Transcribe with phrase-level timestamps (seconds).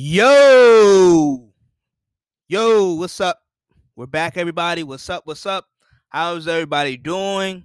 [0.00, 1.50] Yo,
[2.46, 3.40] yo, what's up?
[3.96, 4.84] We're back, everybody.
[4.84, 5.26] What's up?
[5.26, 5.66] What's up?
[6.10, 7.64] How's everybody doing?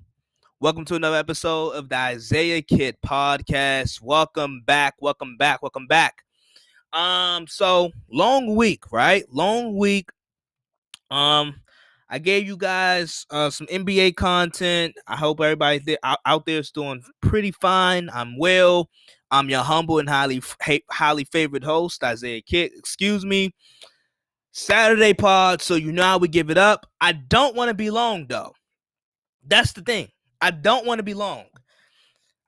[0.60, 4.02] Welcome to another episode of the Isaiah Kid podcast.
[4.02, 4.96] Welcome back.
[5.00, 5.62] Welcome back.
[5.62, 6.24] Welcome back.
[6.92, 9.32] Um, so long week, right?
[9.32, 10.10] Long week.
[11.12, 11.62] Um,
[12.14, 14.94] I gave you guys uh, some NBA content.
[15.08, 18.08] I hope everybody th- out, there is doing pretty fine.
[18.14, 18.92] I'm well.
[19.32, 20.40] I'm your humble and highly
[20.92, 22.72] highly favorite host, Isaiah Kid.
[22.78, 23.56] Excuse me.
[24.52, 26.86] Saturday pod, so you know how we give it up.
[27.02, 28.54] I don't want to be long though.
[29.44, 30.10] That's the thing.
[30.40, 31.46] I don't want to be long.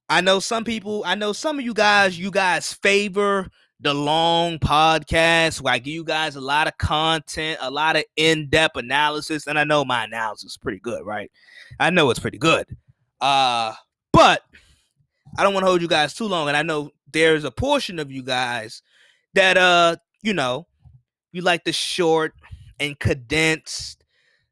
[0.07, 3.49] I know some people, I know some of you guys, you guys favor
[3.81, 8.03] the long podcast where I give you guys a lot of content, a lot of
[8.15, 11.31] in-depth analysis, and I know my analysis is pretty good, right?
[11.79, 12.65] I know it's pretty good.
[13.19, 13.73] Uh,
[14.13, 14.41] but
[15.37, 16.47] I don't want to hold you guys too long.
[16.47, 18.81] And I know there's a portion of you guys
[19.33, 20.65] that uh, you know,
[21.33, 22.33] you like the short
[22.79, 24.03] and condensed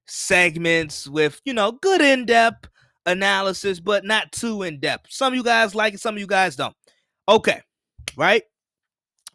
[0.06, 2.70] segments with, you know, good in-depth
[3.06, 5.08] analysis, but not too in-depth.
[5.10, 6.76] Some of you guys like it, some of you guys don't.
[7.28, 7.62] Okay,
[8.16, 8.44] right?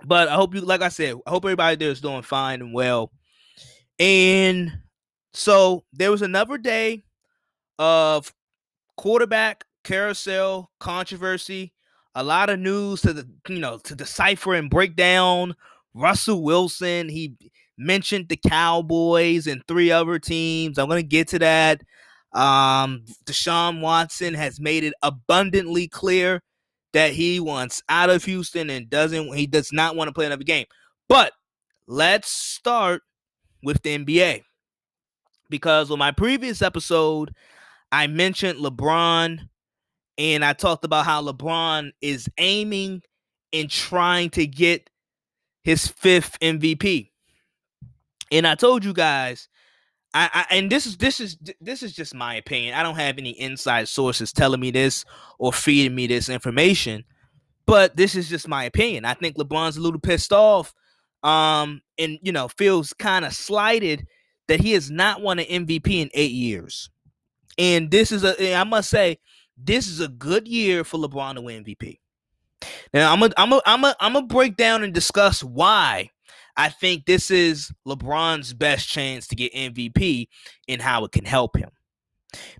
[0.04, 2.72] But I hope you, like I said, I hope everybody there is doing fine and
[2.72, 3.10] well.
[3.98, 4.72] And
[5.34, 7.02] so there was another day
[7.78, 8.32] of
[8.96, 11.72] quarterback carousel controversy,
[12.14, 15.54] a lot of news to the you know to decipher and break down.
[15.94, 17.34] Russell Wilson, he
[17.76, 20.78] mentioned the Cowboys and three other teams.
[20.78, 21.82] I'm gonna get to that.
[22.34, 26.42] Um, Deshaun Watson has made it abundantly clear
[26.92, 30.44] that he wants out of Houston and doesn't he does not want to play another
[30.44, 30.66] game.
[31.08, 31.32] But
[31.86, 33.02] let's start
[33.62, 34.42] with the NBA.
[35.50, 37.34] Because on my previous episode,
[37.90, 39.48] I mentioned LeBron
[40.18, 43.02] and I talked about how LeBron is aiming
[43.52, 44.90] and trying to get
[45.62, 47.10] his fifth MVP.
[48.30, 49.48] And I told you guys,
[50.14, 52.74] I, I, and this is this is this is just my opinion.
[52.74, 55.04] I don't have any inside sources telling me this
[55.38, 57.04] or feeding me this information,
[57.66, 59.04] but this is just my opinion.
[59.04, 60.74] I think LeBron's a little pissed off,
[61.22, 64.06] um, and you know feels kind of slighted
[64.48, 66.88] that he has not won an MVP in eight years.
[67.58, 69.18] And this is a, I must say,
[69.56, 71.98] this is a good year for LeBron to win MVP.
[72.94, 76.10] Now I'm a, I'm a, I'm a, I'm gonna break down and discuss why
[76.58, 80.26] I think this is LeBron's best chance to get MVP
[80.68, 81.70] and how it can help him.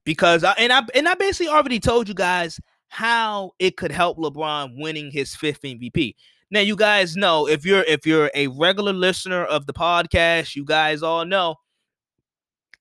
[0.04, 4.16] Because I and I and I basically already told you guys how it could help
[4.16, 6.14] LeBron winning his fifth MVP.
[6.50, 10.64] Now you guys know if you're if you're a regular listener of the podcast, you
[10.64, 11.56] guys all know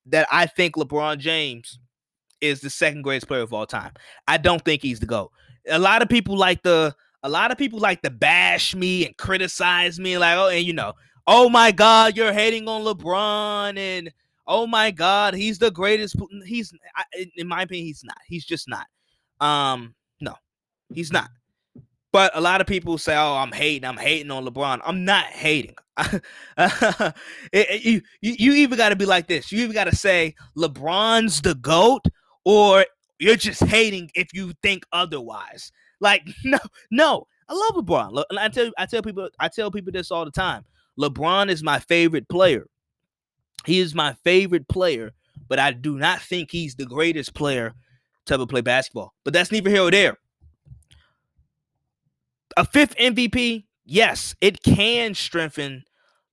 [0.05, 1.79] that I think LeBron James
[2.39, 3.91] is the second greatest player of all time.
[4.27, 5.31] I don't think he's the GOAT.
[5.67, 9.17] A lot of people like the a lot of people like to bash me and
[9.17, 10.93] criticize me like oh and you know
[11.25, 14.11] oh my god you're hating on LeBron and
[14.45, 16.73] oh my god he's the greatest he's
[17.35, 18.17] in my opinion he's not.
[18.27, 18.87] He's just not.
[19.39, 20.35] Um no
[20.93, 21.29] he's not.
[22.13, 24.79] But a lot of people say oh I'm hating I'm hating on LeBron.
[24.83, 25.75] I'm not hating.
[27.53, 29.51] It, it, you you even got to be like this.
[29.51, 32.05] You even got to say LeBron's the goat
[32.45, 32.85] or
[33.19, 35.71] you're just hating if you think otherwise.
[35.99, 36.59] Like, no,
[36.91, 37.27] no.
[37.49, 38.23] I love LeBron.
[38.37, 40.65] I tell I tell people I tell people this all the time.
[40.99, 42.67] LeBron is my favorite player.
[43.65, 45.11] He is my favorite player,
[45.47, 47.73] but I do not think he's the greatest player
[48.25, 49.13] to ever play basketball.
[49.23, 50.17] But that's neither here or there.
[52.57, 55.83] A fifth MVP, yes, it can strengthen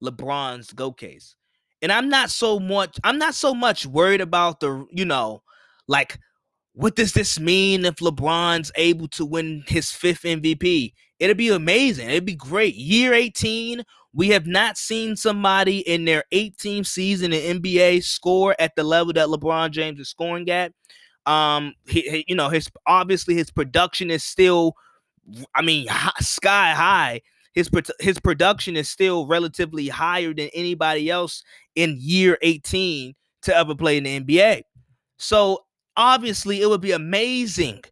[0.03, 1.37] LeBron's go case.
[1.83, 5.43] And I'm not so much I'm not so much worried about the, you know,
[5.87, 6.19] like,
[6.75, 10.93] what does this mean if LeBron's able to win his fifth MVP?
[11.21, 12.11] It'd be amazing.
[12.11, 12.75] It'd be great.
[12.75, 18.75] Year 18, we have not seen somebody in their 18th season in NBA score at
[18.75, 20.73] the level that LeBron James is scoring at.
[21.27, 24.75] Um, he, he, you know, his obviously his production is still,
[25.55, 25.87] I mean,
[26.21, 27.23] sky high.
[27.53, 27.71] His
[28.01, 31.45] his production is still relatively higher than anybody else
[31.77, 34.63] in year 18 to ever play in the NBA.
[35.19, 35.64] So
[35.97, 37.83] obviously it would be amazing.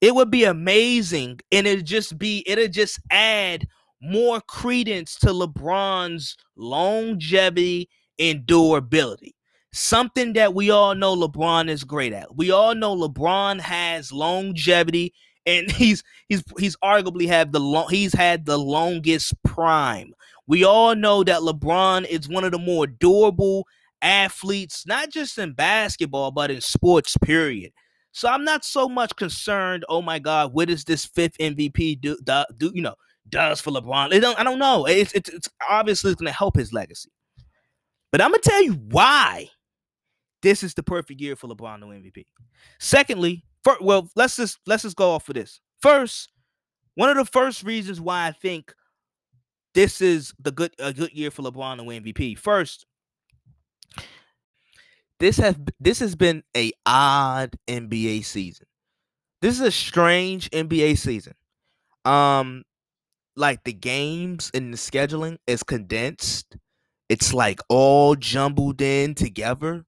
[0.00, 1.40] It would be amazing.
[1.50, 3.66] And it'd just be, it'd just add
[4.00, 7.88] more credence to LeBron's longevity
[8.18, 9.36] and durability.
[9.72, 12.36] Something that we all know LeBron is great at.
[12.36, 15.14] We all know LeBron has longevity
[15.46, 20.12] and he's he's he's arguably had the long he's had the longest prime.
[20.46, 23.66] We all know that LeBron is one of the more durable
[24.02, 27.72] athletes, not just in basketball, but in sports, period.
[28.12, 32.16] So I'm not so much concerned, oh my God, what does this fifth MVP do?
[32.22, 32.94] do, do you know,
[33.28, 34.12] does for LeBron.
[34.12, 34.84] It don't, I don't know.
[34.84, 37.10] It's, it's, it's obviously going to help his legacy.
[38.10, 39.48] But I'm going to tell you why
[40.42, 42.26] this is the perfect year for LeBron to MVP.
[42.78, 45.60] Secondly, for, well, let's just let's just go off of this.
[45.80, 46.30] First,
[46.94, 48.74] one of the first reasons why I think
[49.74, 52.38] this is the good a good year for LeBron to win MVP.
[52.38, 52.86] First,
[55.22, 58.66] this has this has been a odd NBA season.
[59.40, 61.34] This is a strange NBA season.
[62.04, 62.64] Um,
[63.36, 66.56] like the games and the scheduling is condensed.
[67.08, 69.84] It's like all jumbled in together.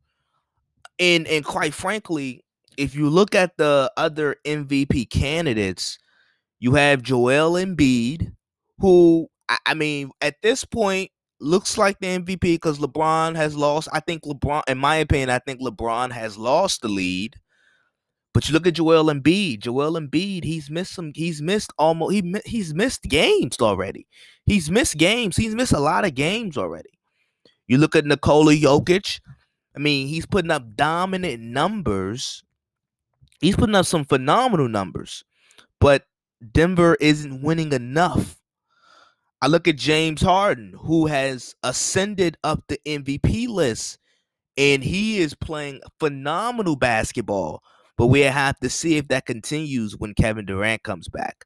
[1.01, 2.45] And and quite frankly,
[2.79, 5.99] if you look at the other MVP candidates,
[6.61, 8.33] you have Joel Embiid,
[8.79, 9.27] who
[9.67, 11.11] I mean, at this point,
[11.45, 13.89] looks like the MVP because LeBron has lost.
[13.93, 17.37] I think LeBron, in my opinion, I think LeBron has lost the lead.
[18.33, 19.61] But you look at Joel Embiid.
[19.61, 21.13] Joel Embiid, he's missed some.
[21.15, 22.15] He's missed almost.
[22.15, 24.09] He he's missed games already.
[24.45, 25.37] He's missed games.
[25.37, 26.91] He's missed a lot of games already.
[27.69, 29.21] You look at Nikola Jokic.
[29.77, 32.43] I mean, he's putting up dominant numbers.
[33.41, 35.25] He's putting up some phenomenal numbers,
[35.81, 36.05] but
[36.53, 38.37] Denver isn't winning enough.
[39.45, 43.99] I look at James Harden, who has ascended up the MVP list,
[44.57, 47.63] and he is playing phenomenal basketball.
[47.99, 51.45] But we have to see if that continues when Kevin Durant comes back.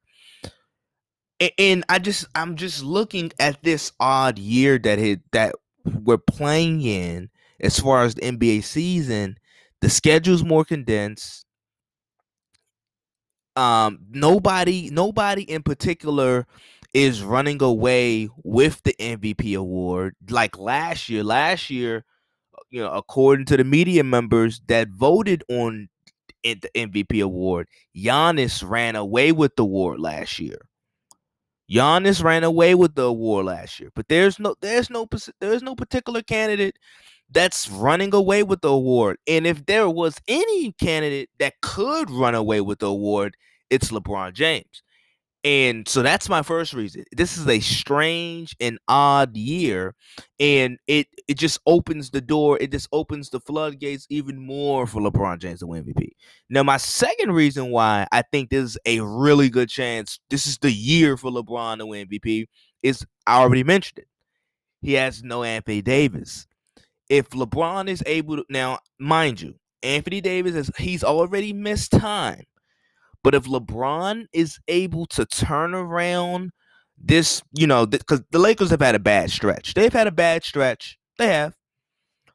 [1.58, 6.82] And, I just I'm just looking at this odd year that it that we're playing
[6.82, 9.38] in as far as the NBA season.
[9.80, 11.44] The schedule's more condensed.
[13.56, 16.46] Um, nobody, nobody in particular
[16.94, 20.14] is running away with the MVP award.
[20.28, 22.04] Like last year, last year,
[22.54, 25.88] uh, you know, according to the media members that voted on
[26.44, 30.58] the MVP award, Giannis ran away with the award last year.
[31.70, 35.06] Giannis ran away with the award last year, but there's no there's no
[35.40, 36.78] there's no particular candidate
[37.30, 39.18] that's running away with the award.
[39.26, 43.36] And if there was any candidate that could run away with the award,
[43.68, 44.82] it's LeBron James.
[45.48, 47.04] And so that's my first reason.
[47.10, 49.94] This is a strange and odd year,
[50.38, 52.58] and it it just opens the door.
[52.60, 56.10] It just opens the floodgates even more for LeBron James to win MVP.
[56.50, 60.20] Now, my second reason why I think this is a really good chance.
[60.28, 62.44] This is the year for LeBron to win MVP.
[62.82, 64.08] Is I already mentioned it.
[64.82, 66.46] He has no Anthony Davis.
[67.08, 72.44] If LeBron is able to now, mind you, Anthony Davis is he's already missed time
[73.22, 76.50] but if LeBron is able to turn around
[76.96, 80.44] this, you know, because the Lakers have had a bad stretch, they've had a bad
[80.44, 80.98] stretch.
[81.18, 81.54] They have.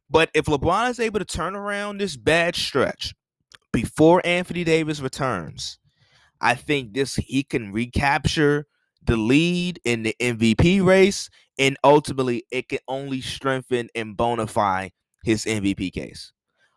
[0.09, 3.13] But if LeBron is able to turn around this bad stretch
[3.71, 5.80] before Anthony Davis returns,
[6.41, 8.68] I think this he can recapture
[9.06, 14.91] the lead in the MVP race, and ultimately it can only strengthen and bonify
[15.24, 16.31] his MVP case.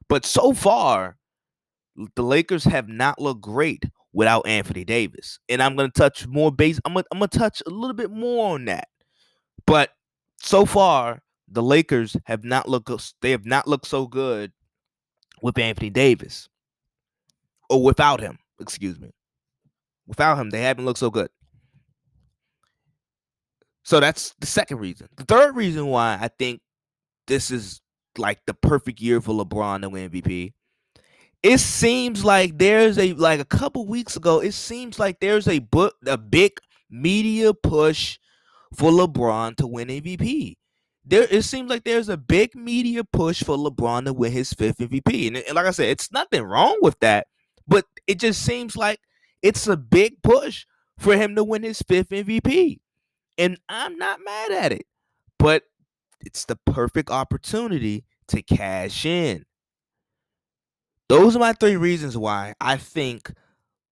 [0.08, 1.16] But so far,
[2.14, 5.38] the Lakers have not looked great without Anthony Davis.
[5.48, 6.80] And I'm going to touch more base.
[6.84, 8.88] I'm going to touch a little bit more on that.
[9.66, 9.90] But
[10.38, 12.90] so far, the Lakers have not looked
[13.20, 14.52] they have not looked so good
[15.42, 16.48] with Anthony Davis.
[17.68, 19.10] Or without him, excuse me.
[20.06, 21.28] Without him, they haven't looked so good.
[23.82, 25.08] So that's the second reason.
[25.16, 26.60] The third reason why I think
[27.26, 27.80] this is
[28.18, 30.54] like the perfect year for LeBron to win MVP
[31.42, 35.58] it seems like there's a like a couple weeks ago it seems like there's a
[35.58, 36.58] book a big
[36.90, 38.18] media push
[38.74, 40.56] for LeBron to win MVP.
[41.04, 44.78] There it seems like there's a big media push for LeBron to win his fifth
[44.78, 45.28] MVP.
[45.28, 47.28] And, and like I said, it's nothing wrong with that,
[47.66, 49.00] but it just seems like
[49.42, 50.66] it's a big push
[50.98, 52.80] for him to win his fifth MVP.
[53.38, 54.86] And I'm not mad at it.
[55.38, 55.64] But
[56.24, 59.44] it's the perfect opportunity to cash in.
[61.08, 63.32] Those are my three reasons why I think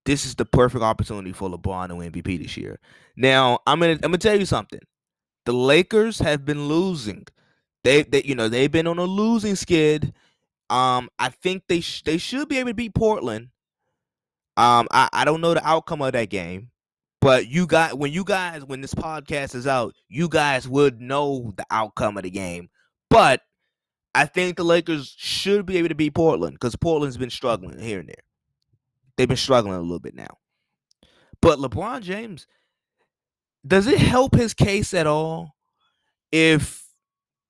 [0.04, 2.78] this is the perfect opportunity for LeBron to win MVP this year.
[3.16, 4.80] Now, I'm gonna I'm gonna tell you something.
[5.46, 7.26] The Lakers have been losing.
[7.84, 10.12] They, they you know they've been on a losing skid.
[10.70, 13.48] Um, I think they sh- they should be able to beat Portland.
[14.56, 16.70] Um, I, I don't know the outcome of that game,
[17.20, 21.52] but you got when you guys when this podcast is out, you guys would know
[21.56, 22.70] the outcome of the game.
[23.10, 23.42] But
[24.14, 27.98] I think the Lakers should be able to beat Portland because Portland's been struggling here
[27.98, 28.22] and there.
[29.16, 30.38] They've been struggling a little bit now.
[31.40, 32.46] But LeBron James,
[33.66, 35.56] does it help his case at all
[36.32, 36.84] if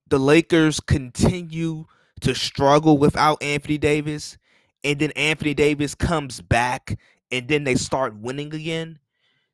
[0.08, 1.84] the Lakers continue
[2.20, 4.38] to struggle without Anthony Davis
[4.82, 6.98] and then Anthony Davis comes back
[7.30, 8.98] and then they start winning again?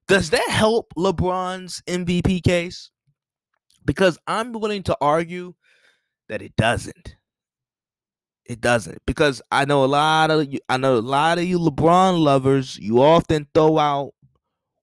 [0.06, 2.90] Does that help LeBron's MVP case?
[3.84, 5.54] Because I'm willing to argue
[6.30, 7.16] that it doesn't.
[8.46, 11.58] It doesn't because I know a lot of you, I know a lot of you
[11.58, 12.78] LeBron lovers.
[12.78, 14.12] You often throw out,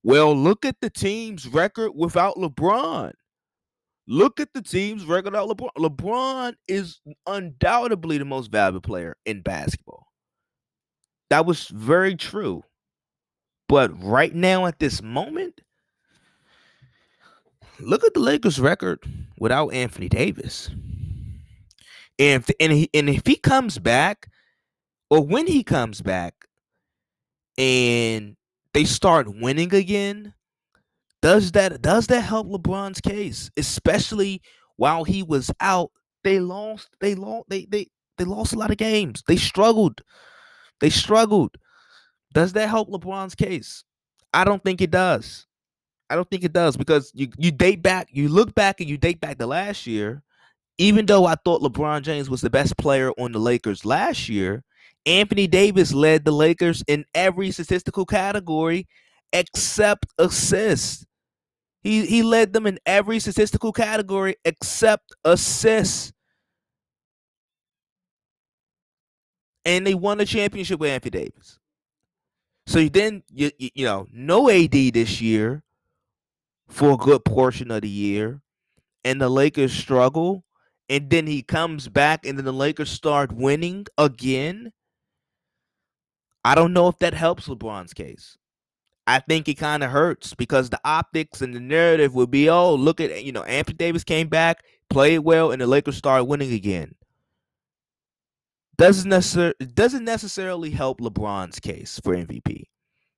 [0.04, 3.12] well, look at the team's record without LeBron.
[4.08, 5.72] Look at the team's record without LeBron.
[5.78, 10.08] LeBron is undoubtedly the most valuable player in basketball.
[11.30, 12.64] That was very true.
[13.68, 15.60] But right now, at this moment,
[17.82, 19.00] look at the Lakers' record
[19.38, 20.70] without Anthony Davis.
[22.20, 24.30] And if, and, he, and if he comes back,
[25.10, 26.34] or when he comes back,
[27.58, 28.36] and
[28.74, 30.34] they start winning again,
[31.22, 33.50] does that does that help LeBron's case?
[33.58, 34.42] Especially
[34.78, 35.92] while he was out,
[36.24, 36.90] they lost.
[37.00, 37.50] They lost.
[37.50, 39.24] They they they lost a lot of games.
[39.28, 40.02] They struggled.
[40.80, 41.58] They struggled.
[42.34, 43.84] Does that help LeBron's case?
[44.34, 45.48] I don't think it does.
[46.10, 48.98] I don't think it does because you you date back, you look back and you
[48.98, 50.24] date back to last year.
[50.78, 54.64] Even though I thought LeBron James was the best player on the Lakers last year,
[55.06, 58.88] Anthony Davis led the Lakers in every statistical category
[59.34, 61.06] except assists.
[61.84, 66.14] He he led them in every statistical category except assists.
[69.66, 71.60] And they won the championship with Anthony Davis.
[72.68, 75.64] So then you, you you know no AD this year
[76.70, 78.42] for a good portion of the year,
[79.06, 80.44] and the Lakers struggle,
[80.90, 84.72] and then he comes back, and then the Lakers start winning again.
[86.46, 88.38] I don't know if that helps LeBron's case.
[89.06, 92.76] I think it kind of hurts because the optics and the narrative would be, oh,
[92.76, 96.54] look at you know Anthony Davis came back, played well, and the Lakers started winning
[96.54, 96.94] again.
[98.78, 102.64] Doesn't necessarily doesn't necessarily help LeBron's case for MVP.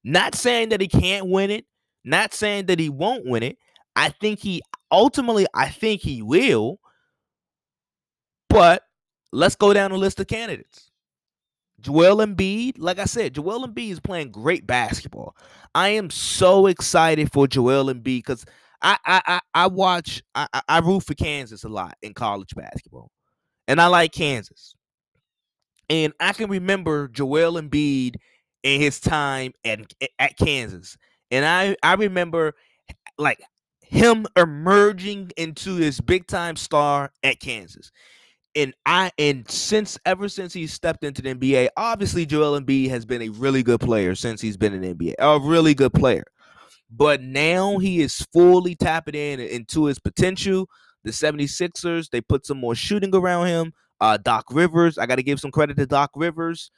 [0.03, 1.65] Not saying that he can't win it,
[2.05, 3.57] not saying that he won't win it.
[3.95, 4.61] I think he
[4.91, 6.79] ultimately I think he will.
[8.49, 8.83] But
[9.31, 10.89] let's go down the list of candidates.
[11.79, 15.35] Joel Embiid, like I said, Joel Embiid is playing great basketball.
[15.73, 18.45] I am so excited for Joel Embiid because
[18.81, 23.11] I, I I I watch I, I root for Kansas a lot in college basketball,
[23.67, 24.75] and I like Kansas.
[25.89, 28.15] And I can remember Joel Embiid
[28.63, 29.79] in his time at
[30.19, 30.97] at Kansas,
[31.31, 32.55] and I I remember
[33.17, 33.41] like
[33.81, 37.91] him emerging into his big time star at Kansas
[38.55, 43.05] and I and since ever since he stepped into the NBA, obviously Joel Embiid has
[43.05, 45.13] been a really good player since he's been in the NBA.
[45.19, 46.23] A really good player.
[46.91, 50.67] But now he is fully tapping in into his potential.
[51.03, 53.73] The 76ers, they put some more shooting around him.
[54.01, 56.71] Uh Doc Rivers, I got to give some credit to Doc Rivers.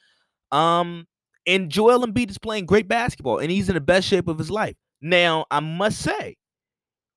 [0.51, 1.07] Um
[1.47, 4.51] and Joel Embiid is playing great basketball and he's in the best shape of his
[4.51, 4.75] life.
[5.01, 6.35] Now, I must say,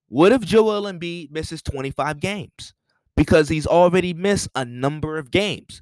[0.07, 2.73] what if Joel Embiid misses 25 games?
[3.15, 5.81] Because he's already missed a number of games.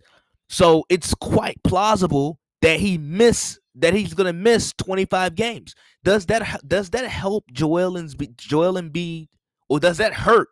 [0.49, 5.73] So it's quite plausible that he miss that he's going to miss 25 games.
[6.03, 9.27] Does that does that help Joel Embiid, Joel Embiid
[9.67, 10.49] or does that hurt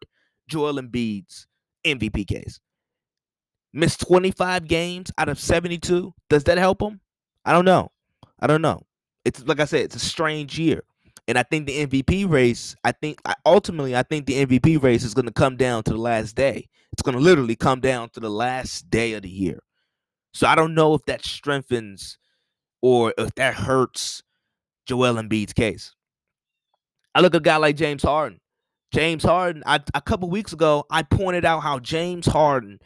[0.48, 1.48] Joel Embiid's
[1.86, 2.60] MVP case?
[3.74, 6.14] Miss 25 games out of 72.
[6.30, 7.00] Does that help him?
[7.46, 7.92] I don't know.
[8.40, 8.82] I don't know.
[9.24, 10.84] It's like I said, it's a strange year.
[11.32, 15.14] And I think the MVP race, I think ultimately, I think the MVP race is
[15.14, 16.68] going to come down to the last day.
[16.92, 19.64] It's going to literally come down to the last day of the year.
[20.34, 22.18] So I don't know if that strengthens
[22.82, 24.24] or if that hurts
[24.86, 25.96] Joel Embiid's case.
[27.16, 28.42] I look at a guy like James Harden.
[28.94, 32.78] James Harden, I, a couple weeks ago, I pointed out how James Harden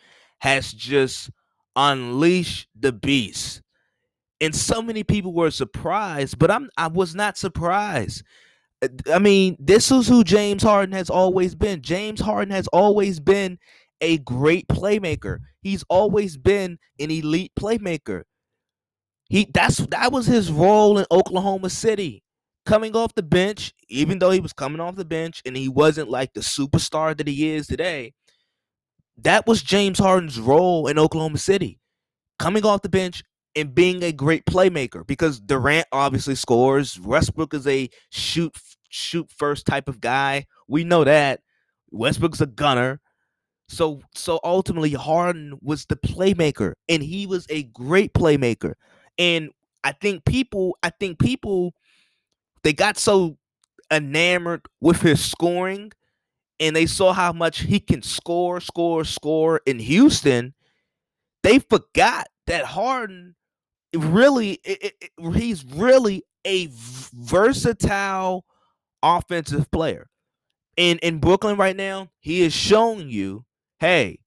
[0.42, 1.32] has just
[1.76, 3.64] unleashed the beast
[4.42, 8.24] and so many people were surprised, but I'm I was not surprised.
[8.82, 11.82] Uh, I mean, this is who James Harden has always been.
[11.82, 13.58] James Harden has always been
[14.02, 15.40] a great playmaker.
[15.62, 18.24] He's always been an elite playmaker.
[19.30, 22.22] He that's that was his role in Oklahoma City.
[22.66, 26.10] Coming off the bench, even though he was coming off the bench and he wasn't
[26.10, 28.14] like the superstar that he is today,
[29.18, 31.80] that was James Harden's role in Oklahoma City.
[32.40, 33.24] Coming off the bench,
[33.56, 37.00] and being a great playmaker because Durant obviously scores.
[37.00, 38.56] Westbrook is a shoot
[38.90, 40.46] shoot first type of guy.
[40.68, 41.42] We know that.
[41.92, 43.00] Westbrook's a gunner.
[43.68, 48.74] So so ultimately Harden was the playmaker and he was a great playmaker.
[49.18, 49.50] And
[49.84, 51.74] I think people I think people
[52.64, 53.38] they got so
[53.92, 55.92] enamored with his scoring
[56.60, 60.54] and they saw how much he can score, score, score in Houston.
[61.44, 63.36] They forgot that Harden
[63.98, 68.46] really, it, it, he's really a versatile
[69.04, 70.10] offensive player.
[70.78, 73.46] In in Brooklyn right now, he is showing you,
[73.80, 74.20] hey,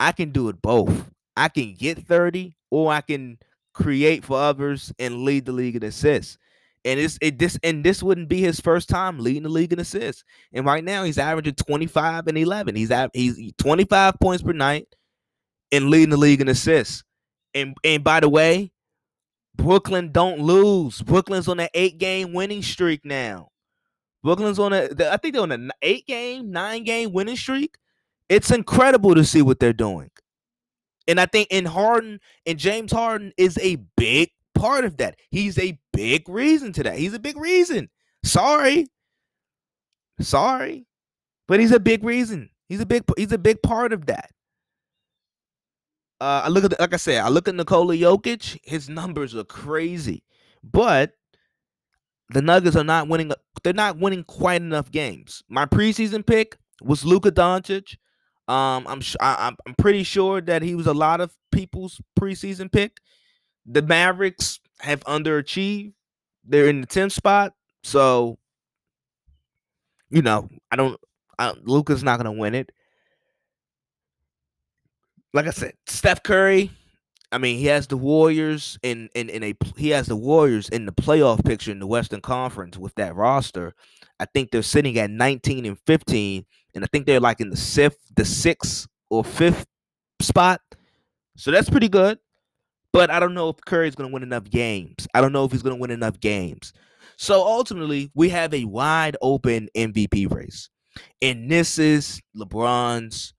[0.00, 1.10] I can do it both.
[1.36, 3.38] I can get 30 or I can
[3.72, 6.38] create for others and lead the league in assists.
[6.84, 9.78] And it's it this and this wouldn't be his first time leading the league in
[9.78, 10.24] assists.
[10.52, 12.74] And right now he's averaging 25 and 11.
[12.74, 14.88] He's at he's 25 points per night
[15.72, 17.04] and leading the league in assists.
[17.54, 18.72] And and by the way,
[19.56, 21.02] Brooklyn don't lose.
[21.02, 23.50] Brooklyn's on an eight game winning streak now.
[24.22, 27.76] Brooklyn's on a I think they're on an eight game, nine game winning streak.
[28.28, 30.10] It's incredible to see what they're doing.
[31.06, 35.16] And I think in Harden and James Harden is a big part of that.
[35.30, 36.96] He's a big reason to that.
[36.96, 37.90] He's a big reason.
[38.24, 38.86] Sorry.
[40.20, 40.86] Sorry.
[41.46, 42.48] But he's a big reason.
[42.68, 44.30] He's a big he's a big part of that.
[46.24, 48.58] Uh, I look at like I said, I look at Nikola Jokic.
[48.64, 50.22] His numbers are crazy,
[50.62, 51.12] but
[52.30, 53.30] the Nuggets are not winning.
[53.62, 55.42] They're not winning quite enough games.
[55.50, 57.98] My preseason pick was Luka Doncic.
[58.48, 62.96] Um, I'm I, I'm pretty sure that he was a lot of people's preseason pick.
[63.66, 65.92] The Mavericks have underachieved.
[66.42, 67.52] They're in the 10th spot.
[67.82, 68.38] So,
[70.08, 70.98] you know, I don't,
[71.38, 72.72] I, Luka's not going to win it.
[75.34, 76.70] Like I said, Steph Curry,
[77.32, 80.86] I mean, he has the Warriors in, in, in a, he has the Warriors in
[80.86, 83.74] the playoff picture in the Western Conference with that roster.
[84.20, 87.56] I think they're sitting at 19 and 15, and I think they're like in the
[87.56, 89.66] fifth, the sixth or fifth
[90.22, 90.60] spot.
[91.36, 92.18] So that's pretty good.
[92.92, 95.08] But I don't know if Curry's going to win enough games.
[95.14, 96.72] I don't know if he's going to win enough games.
[97.16, 100.70] So ultimately, we have a wide open MVP race.
[101.20, 103.33] And this is LeBron's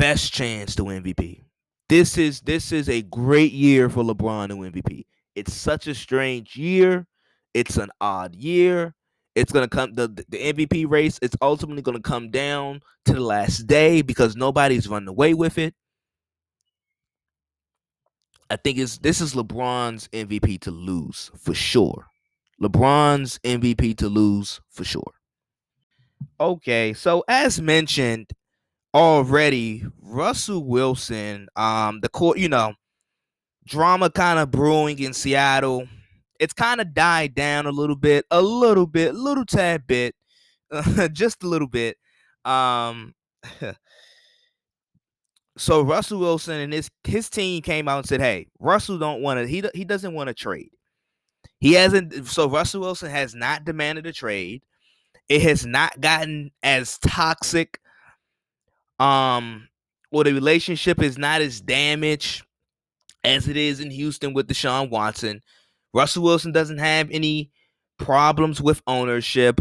[0.00, 1.42] best chance to MVP.
[1.90, 5.04] This is this is a great year for LeBron to MVP.
[5.34, 7.06] It's such a strange year.
[7.52, 8.94] It's an odd year.
[9.34, 11.18] It's gonna come the, the MVP race.
[11.20, 15.74] It's ultimately gonna come down to the last day because nobody's running away with it.
[18.48, 22.06] I think it's this is LeBron's MVP to lose for sure.
[22.62, 25.12] LeBron's MVP to lose for sure.
[26.40, 28.32] Okay, so as mentioned
[28.94, 32.74] already, Russell Wilson, um, the court, you know,
[33.66, 35.86] drama kind of brewing in Seattle.
[36.38, 40.14] It's kind of died down a little bit, a little bit, little tad bit,
[41.12, 41.96] just a little bit.
[42.44, 43.14] Um,
[45.58, 49.40] so Russell Wilson and his his team came out and said, "Hey, Russell don't want
[49.40, 49.46] to.
[49.46, 50.70] He he doesn't want to trade.
[51.58, 52.26] He hasn't.
[52.26, 54.62] So Russell Wilson has not demanded a trade.
[55.28, 57.79] It has not gotten as toxic.
[59.00, 59.68] Um,
[60.12, 62.44] or the relationship is not as damaged
[63.24, 65.40] as it is in Houston with Deshaun Watson.
[65.92, 67.50] Russell Wilson doesn't have any
[67.98, 69.60] problems with ownership,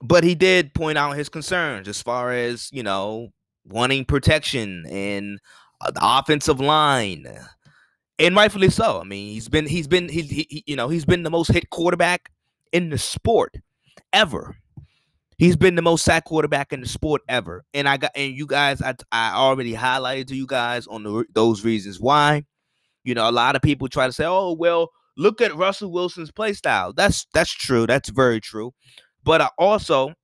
[0.00, 3.30] but he did point out his concerns as far as you know
[3.66, 5.38] wanting protection and
[5.80, 7.26] uh, the offensive line,
[8.18, 9.00] and rightfully so.
[9.00, 11.70] I mean, he's been he's been he, he you know he's been the most hit
[11.70, 12.30] quarterback
[12.72, 13.56] in the sport
[14.12, 14.56] ever.
[15.38, 18.46] He's been the most sacked quarterback in the sport ever, and I got and you
[18.46, 22.44] guys, I I already highlighted to you guys on the, those reasons why.
[23.04, 26.30] You know, a lot of people try to say, "Oh, well, look at Russell Wilson's
[26.30, 27.86] play style." That's that's true.
[27.86, 28.72] That's very true.
[29.24, 30.14] But I also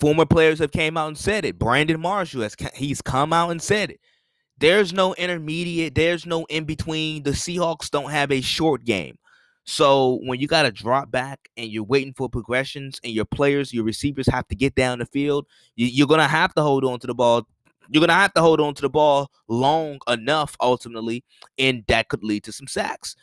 [0.00, 1.58] Former players have came out and said it.
[1.58, 4.00] Brandon Marshall has he's come out and said it.
[4.58, 5.94] There's no intermediate.
[5.94, 7.24] There's no in between.
[7.24, 9.18] The Seahawks don't have a short game.
[9.70, 13.72] So when you got to drop back and you're waiting for progressions and your players,
[13.72, 16.98] your receivers have to get down the field, you, are gonna have to hold on
[17.00, 17.46] to the ball.
[17.90, 21.22] You're gonna have to hold on to the ball long enough ultimately,
[21.58, 23.14] and that could lead to some sacks.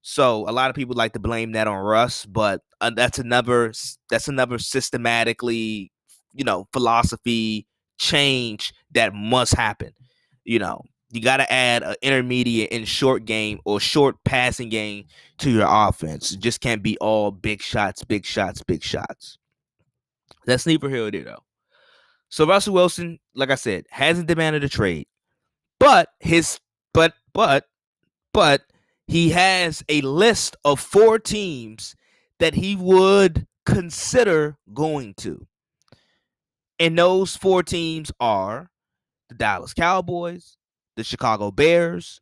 [0.00, 3.72] So a lot of people like to blame that on Russ, but uh, that's another
[4.10, 5.92] that's another systematically
[6.32, 7.66] you know, philosophy
[7.98, 9.92] change that must happen.
[10.44, 15.04] You know, you got to add an intermediate and short game or short passing game
[15.38, 16.32] to your offense.
[16.32, 19.36] It just can't be all big shots, big shots, big shots.
[20.46, 21.44] That's neither here there, though.
[22.30, 25.06] So Russell Wilson, like I said, hasn't demanded a trade,
[25.78, 26.58] but his
[26.94, 27.66] but but
[28.32, 28.62] but
[29.06, 31.94] he has a list of four teams
[32.38, 35.46] that he would consider going to.
[36.78, 38.70] And those four teams are
[39.28, 40.56] the Dallas Cowboys,
[40.96, 42.20] the Chicago Bears,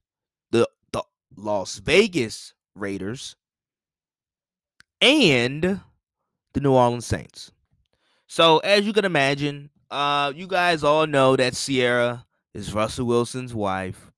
[0.50, 1.02] the, the
[1.36, 3.36] Las Vegas Raiders,
[5.00, 5.80] and
[6.52, 7.52] the New Orleans Saints.
[8.26, 13.54] So, as you can imagine, uh, you guys all know that Ciara is Russell Wilson's
[13.54, 14.10] wife.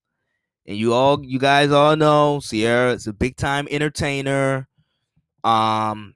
[0.67, 4.69] And you all you guys all know Ciara is a big time entertainer.
[5.45, 6.15] Um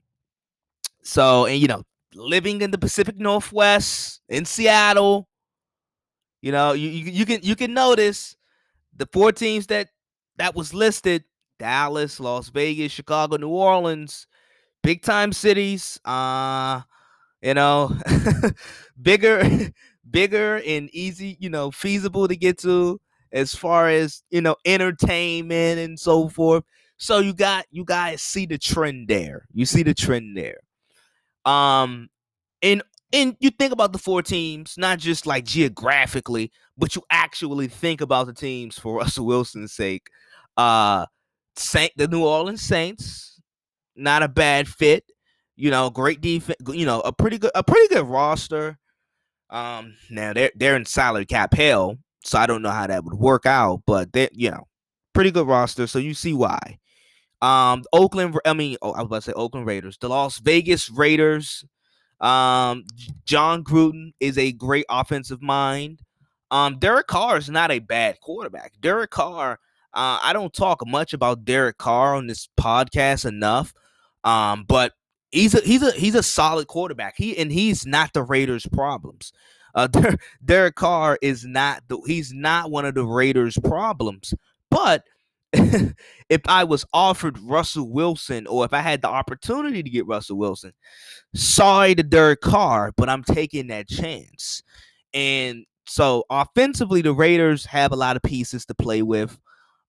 [1.02, 1.82] So, and you know,
[2.14, 5.28] living in the Pacific Northwest in Seattle,
[6.42, 8.36] you know, you, you, you can you can notice
[8.96, 9.88] the four teams that
[10.38, 11.24] that was listed:
[11.58, 14.26] Dallas, Las Vegas, Chicago, New Orleans,
[14.82, 16.00] big time cities.
[16.04, 16.82] Uh,
[17.42, 17.92] you know,
[19.02, 19.42] bigger,
[20.10, 23.00] bigger and easy, you know, feasible to get to
[23.32, 26.64] as far as you know, entertainment and so forth.
[26.98, 29.46] So you got you guys see the trend there.
[29.52, 30.58] You see the trend there.
[31.44, 32.08] Um,
[32.62, 37.68] and and you think about the four teams, not just like geographically, but you actually
[37.68, 40.08] think about the teams for Russell Wilson's sake.
[40.56, 41.06] Uh,
[41.56, 43.40] Saint the New Orleans Saints,
[43.94, 45.04] not a bad fit.
[45.56, 46.58] You know, great defense.
[46.70, 48.78] You know, a pretty good, a pretty good roster.
[49.48, 53.14] Um, now they're they're in salary cap hell, so I don't know how that would
[53.14, 54.66] work out, but they, you know,
[55.14, 55.86] pretty good roster.
[55.86, 56.78] So you see why.
[57.40, 60.90] Um, Oakland, I mean, oh, I was about to say Oakland Raiders, the Las Vegas
[60.90, 61.64] Raiders.
[62.20, 62.84] Um,
[63.24, 66.00] Jon Gruden is a great offensive mind.
[66.50, 68.72] Um, Derek Carr is not a bad quarterback.
[68.80, 69.58] Derek Carr,
[69.94, 73.74] uh, I don't talk much about Derek Carr on this podcast enough.
[74.24, 74.92] Um, but
[75.30, 77.14] he's a he's a he's a solid quarterback.
[77.16, 79.32] He and he's not the Raiders' problems.
[79.74, 79.88] Uh,
[80.44, 84.34] Derek Carr is not the he's not one of the Raiders' problems.
[84.70, 85.04] But
[86.28, 90.36] if I was offered Russell Wilson or if I had the opportunity to get Russell
[90.36, 90.72] Wilson,
[91.34, 94.62] sorry to Derek Carr, but I'm taking that chance.
[95.14, 99.38] And so offensively, the Raiders have a lot of pieces to play with.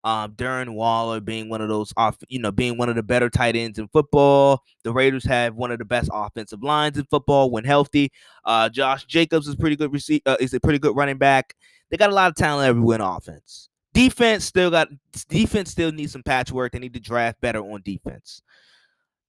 [0.04, 3.30] Um, Darren Waller being one of those off, you know, being one of the better
[3.30, 4.64] tight ends in football.
[4.84, 8.12] The Raiders have one of the best offensive lines in football when healthy.
[8.46, 11.56] Uh, Josh Jacobs is pretty good receiver, uh, is a pretty good running back.
[11.90, 13.70] They got a lot of talent everywhere in offense.
[13.98, 14.90] Defense still got
[15.28, 16.72] defense still needs some patchwork.
[16.72, 18.44] They need to draft better on defense.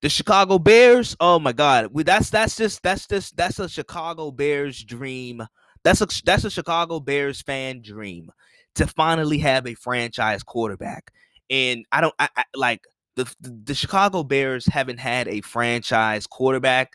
[0.03, 4.31] The Chicago Bears, oh my God, we, that's that's just that's just that's a Chicago
[4.31, 5.43] Bears dream.
[5.85, 8.31] That's a that's a Chicago Bears fan dream
[8.75, 11.13] to finally have a franchise quarterback.
[11.49, 12.83] And I don't I, I like
[13.17, 16.93] the, the Chicago Bears haven't had a franchise quarterback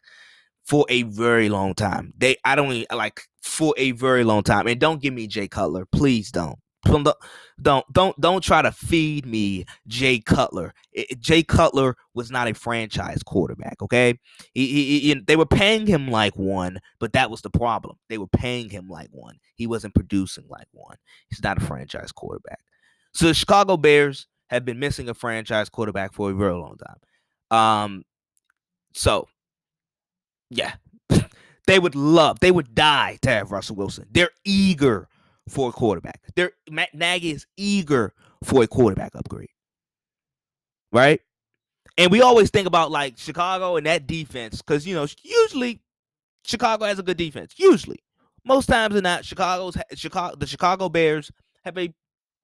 [0.64, 2.14] for a very long time.
[2.20, 4.68] They I don't even, like for a very long time.
[4.68, 9.66] And don't give me Jay Cutler, please don't don't don't don't try to feed me
[9.88, 10.74] Jay Cutler.
[10.92, 13.82] It, Jay Cutler was not a franchise quarterback.
[13.82, 14.20] Okay,
[14.54, 17.98] he, he, he, they were paying him like one, but that was the problem.
[18.10, 19.38] They were paying him like one.
[19.56, 20.98] He wasn't producing like one.
[21.30, 22.60] He's not a franchise quarterback.
[23.14, 27.58] So the Chicago Bears have been missing a franchise quarterback for a very long time.
[27.58, 28.04] Um,
[28.94, 29.28] so
[30.50, 30.74] yeah,
[31.68, 34.08] they would love, they would die to have Russell Wilson.
[34.12, 35.08] They're eager
[35.48, 36.22] for a quarterback.
[36.36, 39.50] They're Matt Nagy is eager for a quarterback upgrade.
[40.92, 41.22] Right?
[41.98, 45.82] And we always think about like Chicago and that defense because you know usually
[46.46, 47.54] Chicago has a good defense.
[47.58, 48.00] Usually,
[48.46, 51.32] most times than not, Chicago's Chicago the Chicago Bears
[51.64, 51.94] have a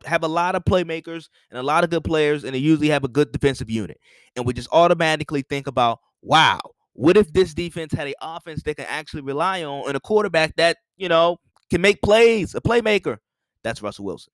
[0.05, 3.03] have a lot of playmakers and a lot of good players, and they usually have
[3.03, 3.99] a good defensive unit.
[4.35, 6.59] And we just automatically think about, wow,
[6.93, 10.55] what if this defense had an offense they can actually rely on and a quarterback
[10.57, 11.37] that you know
[11.69, 13.19] can make plays, a playmaker.
[13.63, 14.33] That's Russell Wilson,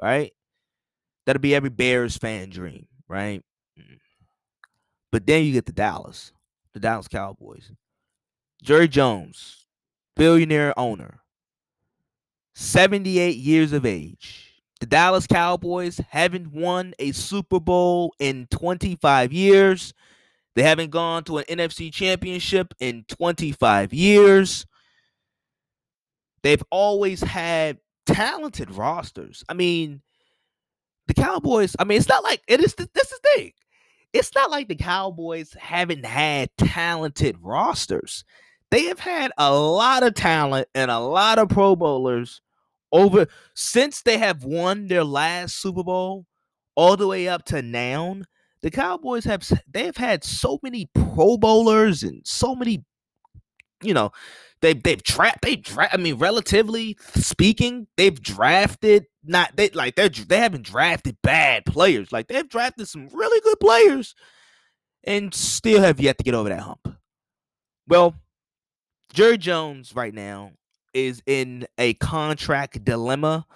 [0.00, 0.32] right?
[1.24, 3.42] That'll be every Bears fan dream, right?
[5.10, 6.32] But then you get the Dallas,
[6.74, 7.72] the Dallas Cowboys.
[8.62, 9.66] Jerry Jones,
[10.14, 11.20] billionaire owner,
[12.54, 14.62] 78 years of age.
[14.80, 19.94] The Dallas Cowboys haven't won a Super Bowl in 25 years.
[20.54, 24.66] They haven't gone to an NFC championship in 25 years.
[26.46, 29.42] They've always had talented rosters.
[29.48, 30.00] I mean,
[31.08, 33.52] the Cowboys, I mean, it's not like it is this is the thing.
[34.12, 38.24] It's not like the Cowboys haven't had talented rosters.
[38.70, 42.40] They have had a lot of talent and a lot of Pro Bowlers
[42.92, 46.26] over since they have won their last Super Bowl
[46.76, 48.18] all the way up to now.
[48.62, 52.84] The Cowboys have they have had so many Pro Bowlers and so many,
[53.82, 54.12] you know,
[54.62, 60.08] they they've trapped they dra- I mean relatively speaking they've drafted not they like they
[60.08, 64.14] they haven't drafted bad players like they've drafted some really good players
[65.04, 66.96] and still have yet to get over that hump.
[67.86, 68.14] Well,
[69.12, 70.52] Jerry Jones right now
[70.92, 73.46] is in a contract dilemma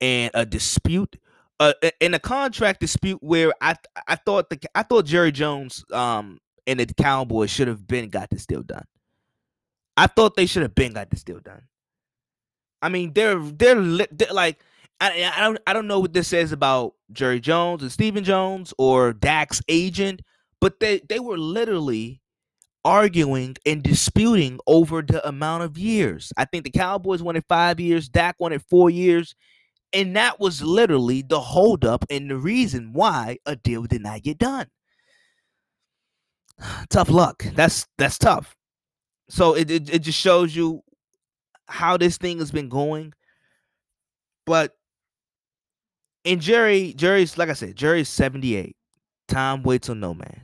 [0.00, 1.16] and a dispute
[1.58, 6.38] uh, in a contract dispute where I I thought the I thought Jerry Jones um
[6.66, 8.84] and the Cowboys should have been got this deal done.
[9.96, 11.62] I thought they should have been got this deal done.
[12.82, 14.60] I mean, they're they're, they're like
[15.00, 18.72] I, I don't I don't know what this says about Jerry Jones and Stephen Jones
[18.78, 20.22] or Dak's agent,
[20.60, 22.20] but they they were literally
[22.84, 26.32] arguing and disputing over the amount of years.
[26.36, 29.34] I think the Cowboys wanted five years, Dak wanted four years.
[29.92, 34.38] And that was literally the holdup and the reason why a deal did not get
[34.38, 34.66] done.
[36.90, 37.44] tough luck.
[37.54, 38.54] That's that's tough.
[39.28, 40.82] So it, it, it just shows you
[41.66, 43.12] how this thing has been going.
[44.44, 44.76] But
[46.24, 48.76] and Jerry, Jerry's like I said, Jerry's 78.
[49.28, 50.42] Time waits on no man.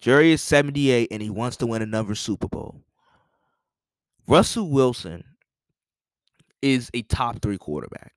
[0.00, 2.82] Jerry is 78 and he wants to win another Super Bowl.
[4.26, 5.24] Russell Wilson
[6.62, 8.12] is a top three quarterback.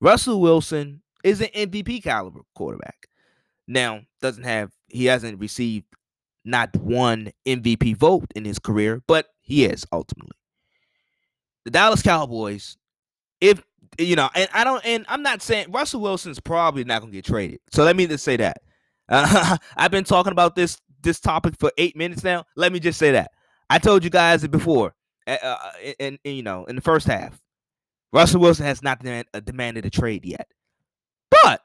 [0.00, 3.06] Russell Wilson is an MVP caliber quarterback.
[3.68, 5.86] Now, doesn't have he hasn't received
[6.44, 10.36] not one MVP vote in his career, but he is ultimately.
[11.64, 12.76] The Dallas Cowboys,
[13.40, 13.62] if
[13.98, 17.24] you know, and I don't, and I'm not saying Russell Wilson's probably not gonna get
[17.24, 17.60] traded.
[17.72, 18.62] So let me just say that.
[19.08, 22.44] Uh, I've been talking about this this topic for eight minutes now.
[22.56, 23.32] Let me just say that
[23.70, 24.94] I told you guys it before,
[25.26, 25.56] uh,
[26.00, 27.40] and you know, in the first half,
[28.12, 30.48] Russell Wilson has not demand, uh, demanded a trade yet.
[31.30, 31.62] But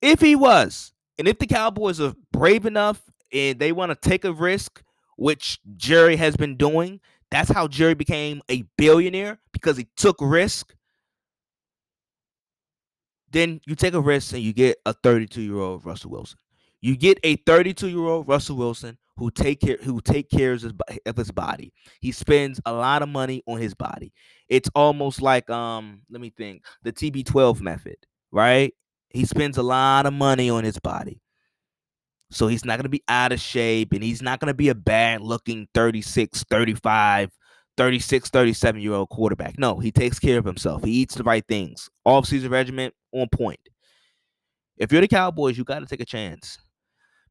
[0.00, 3.02] if he was, and if the Cowboys are brave enough
[3.32, 4.82] and they want to take a risk,
[5.16, 10.74] which Jerry has been doing, that's how Jerry became a billionaire because he took risk.
[13.30, 16.38] Then you take a risk and you get a 32 year old Russell Wilson.
[16.80, 20.62] You get a 32 year old Russell Wilson who take care who take care of
[20.62, 20.72] his,
[21.06, 21.72] of his body.
[22.00, 24.12] He spends a lot of money on his body.
[24.48, 27.96] It's almost like um let me think the TB12 method,
[28.30, 28.74] right?
[29.10, 31.20] He spends a lot of money on his body.
[32.32, 34.70] So he's not going to be out of shape and he's not going to be
[34.70, 37.30] a bad looking 36, 35,
[37.76, 39.58] 36, 37 year old quarterback.
[39.58, 40.82] No, he takes care of himself.
[40.82, 41.88] He eats the right things.
[42.04, 43.60] Off season regiment on point.
[44.78, 46.58] If you're the Cowboys, you got to take a chance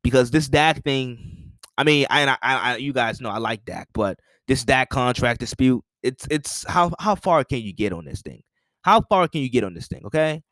[0.03, 1.51] because this Dak thing.
[1.77, 5.39] I mean, I, I, I, you guys know I like Dak, but this Dak contract
[5.39, 8.43] dispute, it's, it's how, how far can you get on this thing?
[8.83, 10.01] How far can you get on this thing?
[10.05, 10.43] Okay,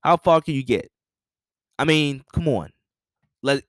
[0.00, 0.90] how far can you get?
[1.78, 2.70] I mean, come on,
[3.42, 3.64] let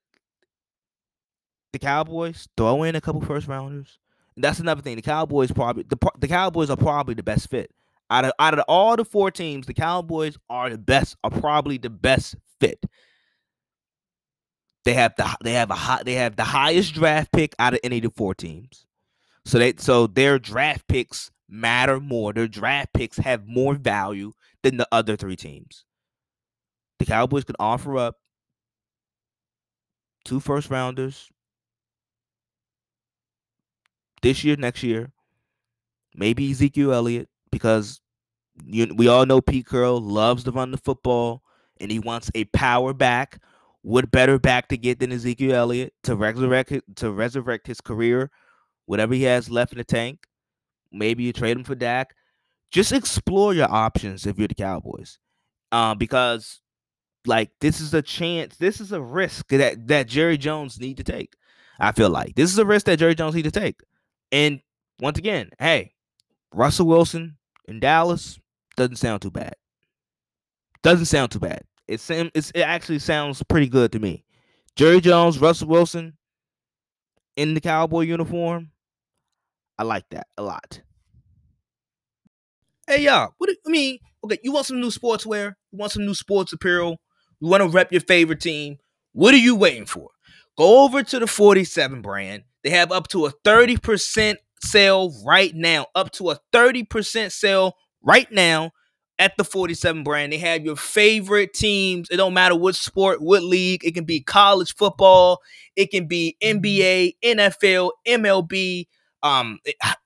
[1.74, 3.98] the Cowboys throw in a couple first rounders.
[4.38, 4.96] That's another thing.
[4.96, 7.72] The Cowboys probably the the Cowboys are probably the best fit
[8.12, 9.66] out of out of all the four teams.
[9.66, 12.84] The Cowboys are the best, are probably the best fit.
[14.84, 17.80] They have the they have a high, they have the highest draft pick out of
[17.84, 18.86] any of the four teams.
[19.46, 22.34] So they so their draft picks matter more.
[22.34, 25.86] Their draft picks have more value than the other three teams.
[27.00, 28.18] The Cowboys could offer up
[30.26, 31.30] two first rounders
[34.22, 35.12] this year, next year.
[36.16, 38.02] Maybe Ezekiel Elliott because
[38.66, 41.42] you, we all know Pete Carroll loves to run the football
[41.80, 43.40] and he wants a power back
[43.84, 48.30] what better back to get than Ezekiel Elliott to resurrect to resurrect his career,
[48.86, 50.26] whatever he has left in the tank?
[50.92, 52.14] Maybe you trade him for Dak.
[52.70, 55.20] Just explore your options if you're the Cowboys,
[55.72, 56.61] uh, because
[57.26, 61.04] like this is a chance, this is a risk that that Jerry Jones need to
[61.04, 61.34] take.
[61.80, 63.82] I feel like this is a risk that Jerry Jones need to take.
[64.32, 64.62] And
[65.00, 65.94] once again, hey,
[66.54, 68.40] Russell Wilson in Dallas
[68.78, 69.56] doesn't sound too bad.
[70.84, 71.64] Doesn't sound too bad.
[71.88, 74.24] It seems it actually sounds pretty good to me.
[74.76, 76.18] Jerry Jones, Russell Wilson
[77.36, 78.72] in the cowboy uniform.
[79.78, 80.82] I like that a lot.
[82.88, 85.54] Hey y'all, what do, I mean, okay, you want some new sportswear?
[85.72, 87.00] You want some new sports apparel?
[87.42, 88.78] You want to rep your favorite team?
[89.14, 90.10] What are you waiting for?
[90.58, 92.44] Go over to the 47 brand.
[92.64, 95.88] They have up to a 30% sale right now.
[95.96, 97.74] Up to a 30% sale
[98.04, 98.72] right now
[99.18, 100.32] at the 47 brand.
[100.34, 102.10] They have your favorite teams.
[102.12, 103.84] It don't matter what sport, what league.
[103.84, 105.40] It can be college football,
[105.76, 108.88] it can be NBA, NFL, MLB,
[109.24, 109.60] um,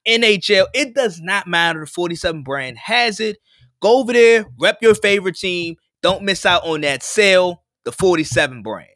[0.08, 0.68] NHL.
[0.74, 1.82] It does not matter.
[1.82, 3.38] The 47 brand has it.
[3.82, 5.76] Go over there, rep your favorite team.
[6.06, 7.64] Don't miss out on that sale.
[7.84, 8.90] The 47 brand.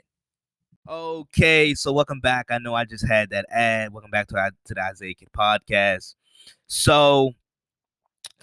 [0.88, 2.46] Okay, so welcome back.
[2.52, 3.92] I know I just had that ad.
[3.92, 6.14] Welcome back to, to the Isaiah Kid podcast.
[6.68, 7.32] So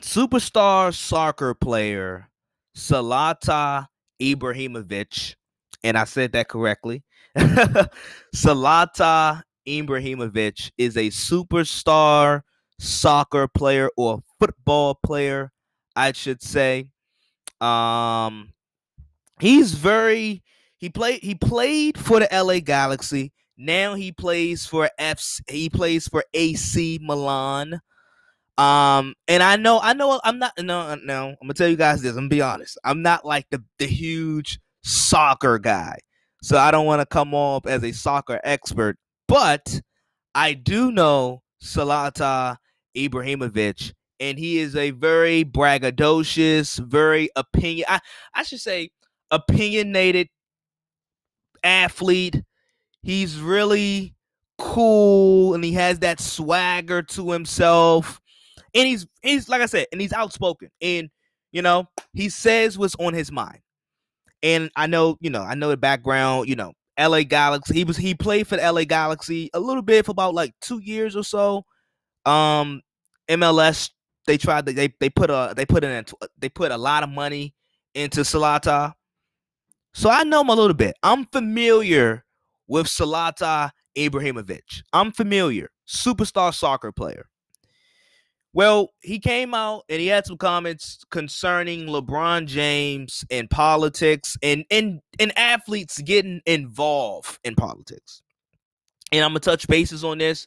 [0.03, 2.29] superstar soccer player
[2.77, 3.87] Zlatan
[4.21, 5.37] Ibrahimovic,
[5.85, 7.05] and I said that correctly.
[8.35, 12.43] Zlatan Ibrahimovic is a superstar
[12.81, 15.53] soccer player or football player,
[15.95, 16.89] I should say.
[17.61, 18.53] Um,
[19.41, 20.43] he's very
[20.79, 23.33] he played he played for the LA Galaxy.
[23.57, 27.81] Now he plays for F he plays for AC Milan.
[28.59, 30.53] Um, and I know, I know, I'm not.
[30.59, 32.13] No, no, I'm gonna tell you guys this.
[32.13, 32.79] I'm gonna be honest.
[32.85, 35.99] I'm not like the the huge soccer guy,
[36.43, 38.97] so I don't want to come off as a soccer expert.
[39.29, 39.81] But
[40.35, 42.57] I do know Zlatan
[42.97, 47.87] Ibrahimovic, and he is a very braggadocious, very opinion.
[47.91, 48.01] I,
[48.35, 48.91] I should say
[49.31, 50.29] opinionated
[51.63, 52.43] athlete.
[53.03, 54.15] He's really
[54.59, 58.21] cool and he has that swagger to himself.
[58.75, 60.71] And he's he's like I said, and he's outspoken.
[60.81, 61.09] And
[61.53, 63.61] you know, he says what's on his mind.
[64.43, 67.75] And I know, you know, I know the background, you know, LA Galaxy.
[67.75, 70.81] He was he played for the LA Galaxy a little bit for about like two
[70.81, 71.65] years or so.
[72.25, 72.83] Um,
[73.29, 73.91] MLS
[74.27, 76.05] they tried to, they they put a they put in
[76.39, 77.55] they put a lot of money
[77.95, 78.93] into Zlatan.
[79.97, 80.95] So I know him a little bit.
[81.03, 82.23] I'm familiar
[82.69, 84.83] with Zlatan Ibrahimovic.
[84.93, 85.71] I'm familiar.
[85.89, 87.31] Superstar soccer player.
[88.53, 94.67] Well, he came out and he had some comments concerning LeBron James and politics and
[94.71, 98.21] and, and athletes getting involved in politics.
[99.13, 100.47] And I'm gonna touch bases on this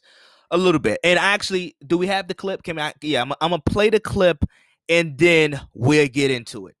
[0.52, 1.00] a little bit.
[1.02, 2.62] And actually, do we have the clip?
[2.62, 2.92] Can I?
[3.02, 4.44] Yeah, I'm, I'm gonna play the clip
[4.88, 6.76] and then we'll get into it.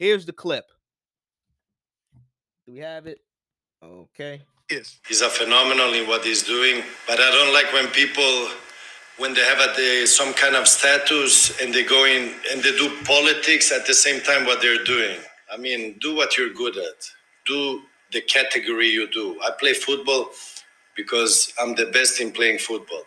[0.00, 0.64] Here's the clip.
[2.70, 3.20] Do we have it?
[3.82, 4.42] Okay.
[4.70, 5.00] Yes.
[5.08, 8.48] He's a phenomenal in what he's doing, but I don't like when people
[9.16, 12.88] when they have a, some kind of status and they go in and they do
[13.04, 15.18] politics at the same time what they're doing.
[15.52, 17.00] I mean, do what you're good at.
[17.44, 19.36] Do the category you do.
[19.42, 20.30] I play football
[20.96, 23.02] because I'm the best in playing football.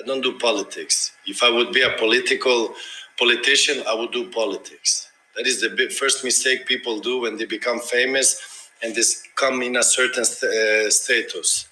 [0.00, 1.12] I don't do politics.
[1.26, 2.74] If I would be a political
[3.18, 5.10] politician, I would do politics.
[5.36, 8.51] That is the first mistake people do when they become famous
[8.82, 11.68] and this come in a certain st- uh, status.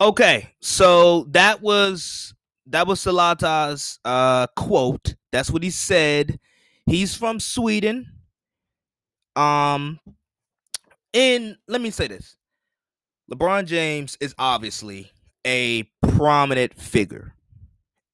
[0.00, 2.34] Okay, so that was
[2.66, 5.14] that was Zlatan's uh, quote.
[5.30, 6.38] That's what he said.
[6.86, 8.08] He's from Sweden.
[9.36, 10.00] Um,
[11.14, 12.36] and let me say this:
[13.30, 15.10] LeBron James is obviously
[15.46, 17.34] a prominent figure,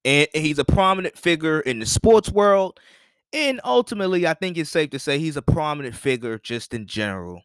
[0.04, 2.78] and he's a prominent figure in the sports world.
[3.32, 7.42] And ultimately, I think it's safe to say he's a prominent figure just in general.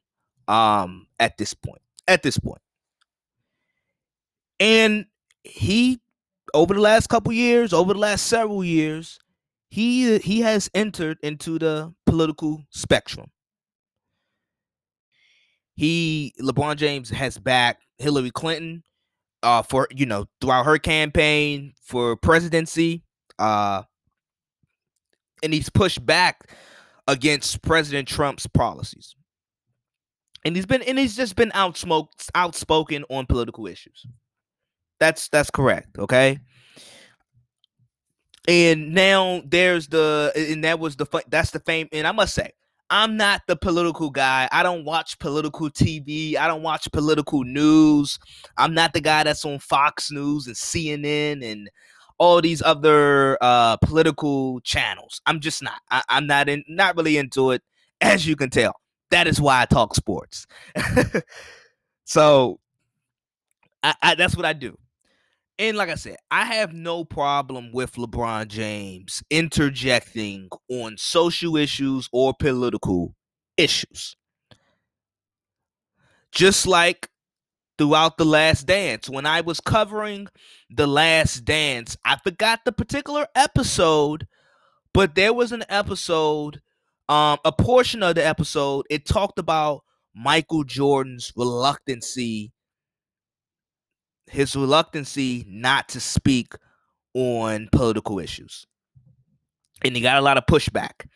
[0.47, 2.61] Um, at this point, at this point.
[4.59, 5.05] And
[5.43, 5.99] he
[6.53, 9.19] over the last couple years, over the last several years,
[9.69, 13.31] he he has entered into the political spectrum.
[15.75, 18.83] He LeBron James has backed Hillary Clinton
[19.43, 23.03] uh for you know throughout her campaign for presidency.
[23.39, 23.83] Uh
[25.43, 26.49] and he's pushed back
[27.07, 29.15] against President Trump's policies.
[30.45, 34.05] And he's been and he's just been outsmoked outspoken on political issues.
[34.99, 35.97] That's that's correct.
[35.97, 36.39] Okay.
[38.47, 41.87] And now there's the and that was the that's the fame.
[41.93, 42.51] And I must say,
[42.89, 44.49] I'm not the political guy.
[44.51, 46.35] I don't watch political TV.
[46.35, 48.19] I don't watch political news.
[48.57, 51.69] I'm not the guy that's on Fox News and CNN and
[52.17, 55.21] all these other uh, political channels.
[55.25, 55.79] I'm just not.
[55.91, 56.63] I, I'm not in.
[56.67, 57.61] Not really into it,
[58.01, 58.73] as you can tell.
[59.11, 60.47] That is why I talk sports.
[62.05, 62.59] so
[63.83, 64.77] I, I, that's what I do.
[65.59, 72.09] And like I said, I have no problem with LeBron James interjecting on social issues
[72.11, 73.13] or political
[73.55, 74.15] issues.
[76.31, 77.07] Just like
[77.77, 80.27] throughout the last dance, when I was covering
[80.69, 84.27] the last dance, I forgot the particular episode,
[84.93, 86.61] but there was an episode,
[87.09, 89.83] um, a portion of the episode, it talked about
[90.15, 92.53] Michael Jordan's reluctancy
[94.33, 96.53] his reluctancy not to speak
[97.13, 98.65] on political issues.
[99.83, 101.07] And he got a lot of pushback.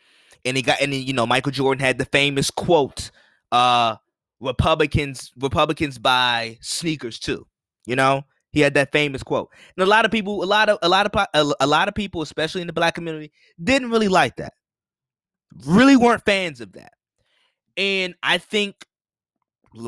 [0.44, 3.10] And he got and you know Michael Jordan had the famous quote
[3.50, 3.96] uh
[4.40, 7.46] Republicans Republicans buy sneakers too.
[7.86, 8.24] You know?
[8.50, 9.50] He had that famous quote.
[9.76, 11.94] And a lot of people a lot of a lot of a, a lot of
[11.94, 13.30] people especially in the black community
[13.62, 14.54] didn't really like that.
[15.66, 16.92] Really weren't fans of that.
[17.76, 18.86] And I think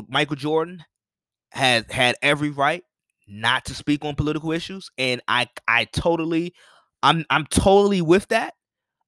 [0.07, 0.83] Michael Jordan
[1.51, 2.83] has had every right
[3.27, 6.53] not to speak on political issues and I I totally
[7.03, 8.53] I'm I'm totally with that.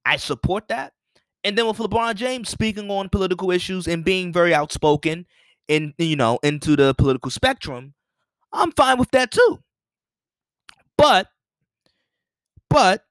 [0.03, 0.93] I support that.
[1.43, 5.25] And then with LeBron James speaking on political issues and being very outspoken
[5.67, 7.93] in you know into the political spectrum,
[8.51, 9.59] I'm fine with that too.
[10.97, 11.27] But
[12.69, 13.03] but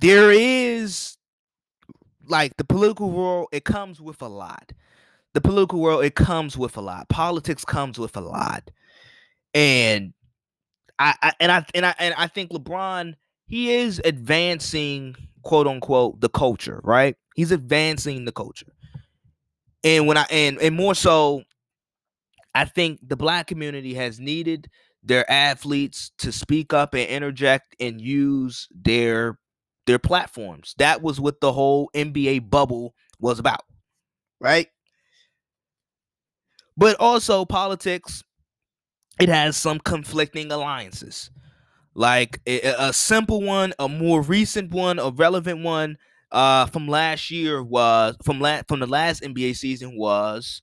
[0.00, 1.16] there is
[2.26, 4.72] like the political world it comes with a lot.
[5.34, 7.08] The political world it comes with a lot.
[7.08, 8.70] Politics comes with a lot
[9.54, 10.12] and
[10.98, 13.14] I, I and I and I and I think LeBron
[13.48, 17.16] he is advancing quote unquote the culture, right?
[17.34, 18.72] He's advancing the culture.
[19.84, 21.42] And when I and and more so,
[22.54, 24.68] I think the black community has needed
[25.02, 29.38] their athletes to speak up and interject and use their
[29.86, 30.74] their platforms.
[30.78, 33.62] That was what the whole NBA bubble was about,
[34.40, 34.68] right?
[36.76, 38.22] But also politics
[39.20, 41.30] it has some conflicting alliances.
[41.98, 45.98] Like a, a simple one, a more recent one, a relevant one
[46.32, 50.62] uh from last year was from la- from the last NBA season was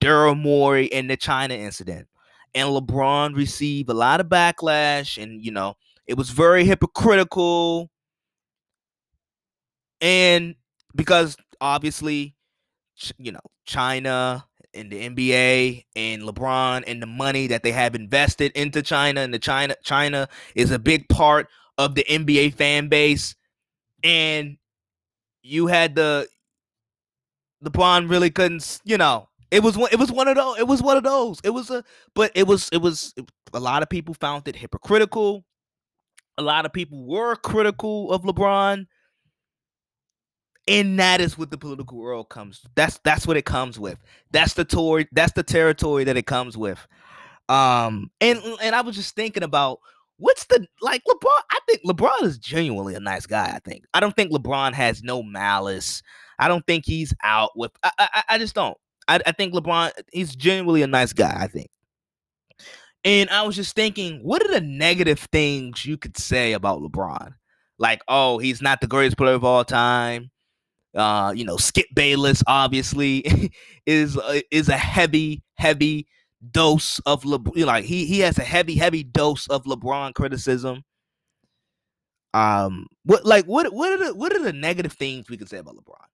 [0.00, 2.08] Daryl Morey and the China incident.
[2.54, 5.74] And LeBron received a lot of backlash and you know,
[6.06, 7.90] it was very hypocritical.
[10.00, 10.54] And
[10.94, 12.34] because obviously
[13.18, 18.52] you know, China and the NBA and LeBron and the money that they have invested
[18.52, 21.48] into China and the China China is a big part
[21.78, 23.34] of the NBA fan base
[24.02, 24.56] and
[25.42, 26.28] you had the
[27.64, 30.82] LeBron really couldn't, you know, it was one it was one of those it was
[30.82, 31.40] one of those.
[31.44, 33.14] It was a but it was it was
[33.52, 35.44] a lot of people found it hypocritical.
[36.38, 38.86] A lot of people were critical of LeBron
[40.68, 43.98] and that is what the political world comes that's that's what it comes with.
[44.30, 46.86] That's the tour that's the territory that it comes with.
[47.48, 49.78] Um and and i was just thinking about
[50.18, 53.84] what's the like lebron i think lebron is genuinely a nice guy i think.
[53.92, 56.02] I don't think lebron has no malice.
[56.38, 58.76] I don't think he's out with i i, I just don't.
[59.08, 61.70] I, I think lebron he's genuinely a nice guy i think.
[63.04, 67.34] And i was just thinking what are the negative things you could say about lebron?
[67.78, 70.30] Like oh he's not the greatest player of all time
[70.94, 73.52] uh, you know, Skip Bayless obviously
[73.86, 76.06] is uh, is a heavy, heavy
[76.50, 77.66] dose of LeBron.
[77.66, 80.82] Like he he has a heavy, heavy dose of LeBron criticism.
[82.34, 85.58] Um, what like what what are the what are the negative things we can say
[85.58, 86.06] about LeBron?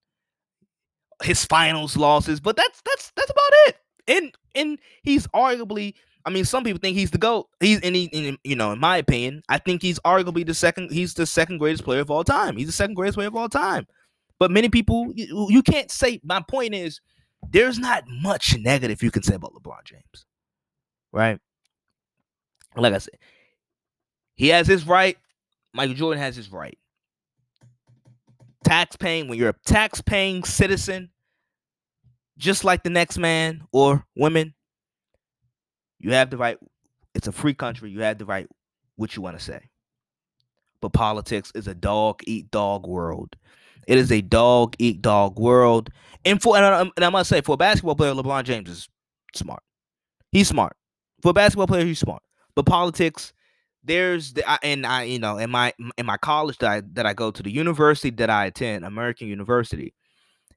[1.23, 3.77] His finals losses, but that's that's that's about it.
[4.07, 7.49] And and he's arguably, I mean, some people think he's the goat.
[7.61, 10.93] He's and he, and, you know, in my opinion, I think he's arguably the second.
[10.93, 12.57] He's the second greatest player of all time.
[12.57, 13.87] He's the second greatest player of all time.
[14.39, 16.21] But many people, you, you can't say.
[16.23, 17.01] My point is,
[17.51, 20.27] there's not much negative you can say about LeBron James,
[21.13, 21.39] right?
[22.77, 23.19] Like I said,
[24.35, 25.17] he has his right.
[25.75, 26.79] Michael Jordan has his right.
[28.65, 31.11] Tax paying, when you're a tax paying citizen,
[32.37, 34.55] just like the next man or women,
[35.99, 36.59] you have the right.
[37.15, 37.91] It's a free country.
[37.91, 38.47] You have the right
[38.97, 39.71] what you want to say.
[40.81, 43.37] But politics is a dog eat dog world.
[43.89, 45.91] It is a dog eat dog world.
[46.25, 48.89] And for and I, must say, for a basketball player, LeBron James is
[49.35, 49.63] smart.
[50.31, 50.77] He's smart.
[51.23, 52.23] For a basketball player, he's smart.
[52.55, 53.33] But politics,
[53.83, 57.15] there's the and I you know in my in my college that I that I
[57.15, 59.95] go to the university that I attend, American University.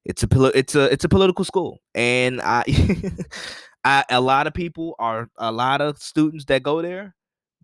[0.04, 2.64] It's a it's a it's a political school, and I,
[3.86, 7.16] I a lot of people are a lot of students that go there.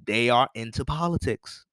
[0.05, 1.66] They are into politics.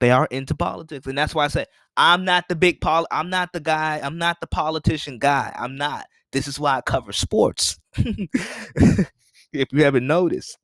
[0.00, 3.06] They are into politics, and that's why I say I'm not the big pol.
[3.10, 4.00] I'm not the guy.
[4.02, 5.54] I'm not the politician guy.
[5.56, 6.06] I'm not.
[6.32, 7.78] This is why I cover sports.
[7.96, 10.56] if you haven't noticed,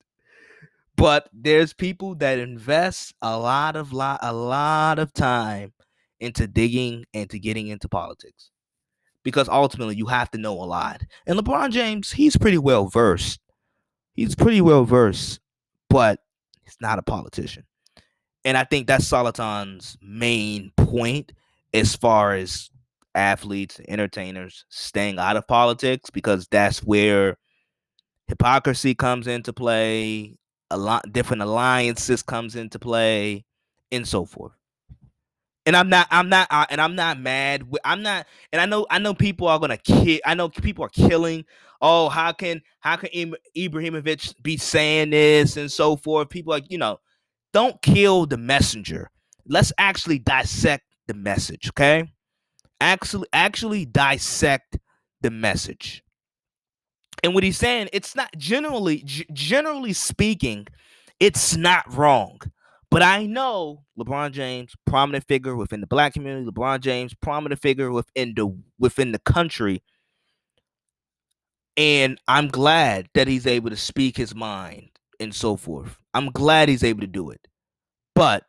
[0.96, 5.72] but there's people that invest a lot of lot a lot of time
[6.18, 8.50] into digging and to getting into politics
[9.22, 11.02] because ultimately you have to know a lot.
[11.26, 13.40] And LeBron James, he's pretty well versed.
[14.14, 15.40] He's pretty well versed,
[15.90, 16.20] but
[16.62, 17.64] he's not a politician.
[18.46, 21.32] And I think that's Zlatan's main point
[21.74, 22.70] as far as
[23.12, 27.38] athletes, entertainers staying out of politics because that's where
[28.28, 30.38] hypocrisy comes into play,
[30.70, 33.44] a lot different alliances comes into play,
[33.90, 34.52] and so forth.
[35.66, 37.64] And I'm not, I'm not, uh, and I'm not mad.
[37.84, 40.20] I'm not, and I know, I know people are gonna kill.
[40.24, 41.44] I know people are killing.
[41.82, 46.28] Oh, how can, how can Ibrahimovic be saying this and so forth?
[46.28, 47.00] People like, you know,
[47.52, 49.10] don't kill the messenger.
[49.46, 52.12] Let's actually dissect the message, okay?
[52.80, 54.78] Actually, actually dissect
[55.20, 56.02] the message.
[57.22, 60.66] And what he's saying, it's not generally, g- generally speaking,
[61.18, 62.40] it's not wrong.
[62.90, 67.90] But I know LeBron James, prominent figure within the black community, LeBron James, prominent figure
[67.90, 69.82] within the within the country.
[71.76, 74.90] And I'm glad that he's able to speak his mind
[75.20, 75.98] and so forth.
[76.14, 77.46] I'm glad he's able to do it.
[78.14, 78.44] But